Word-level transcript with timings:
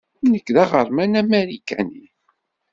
Nekk 0.31 0.47
d 0.55 0.57
aɣerman 0.63 1.19
amarikani. 1.21 2.05